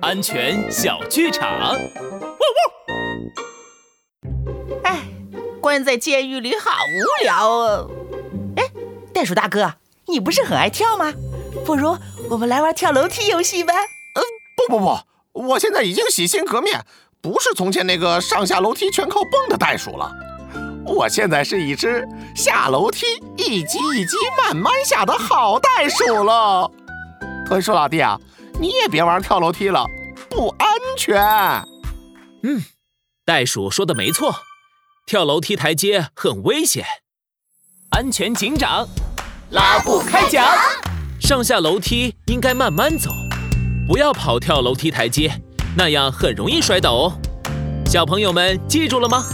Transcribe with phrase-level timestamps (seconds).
[0.00, 1.76] 安全小剧场。
[4.82, 5.02] 哎，
[5.60, 7.90] 关在监狱里好无聊哦。
[8.56, 8.64] 哎，
[9.12, 9.74] 袋鼠大哥，
[10.06, 11.12] 你不是很爱跳吗？
[11.66, 11.96] 不如
[12.30, 13.74] 我们来玩跳楼梯游戏吧。
[13.74, 14.22] 嗯，
[14.56, 14.98] 不不不，
[15.48, 16.84] 我现在已经洗心革面，
[17.20, 20.10] 不是从前那个上下楼梯全靠蹦的袋鼠了。
[20.86, 23.06] 我现在是一只下楼梯
[23.36, 26.70] 一级一级慢慢下的好袋鼠了。
[27.46, 28.18] 豚鼠老弟啊，
[28.62, 29.84] 你也别玩跳楼梯了，
[30.30, 31.20] 不安全。
[32.44, 32.62] 嗯，
[33.24, 34.36] 袋鼠说的没错，
[35.04, 36.86] 跳楼梯台阶很危险。
[37.90, 38.86] 安全警长，
[39.50, 40.46] 拉布开讲。
[41.20, 43.10] 上下楼梯应该慢慢走，
[43.88, 45.42] 不要跑跳楼梯台阶，
[45.76, 47.18] 那样很容易摔倒哦。
[47.84, 49.24] 小朋友们记住了吗？